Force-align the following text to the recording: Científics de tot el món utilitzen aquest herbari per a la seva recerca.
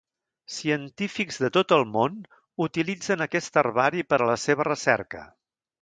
Científics 0.53 1.37
de 1.43 1.51
tot 1.59 1.75
el 1.77 1.85
món 1.97 2.17
utilitzen 2.67 3.27
aquest 3.29 3.63
herbari 3.63 4.07
per 4.15 4.21
a 4.23 4.31
la 4.35 4.43
seva 4.49 4.71
recerca. 4.75 5.27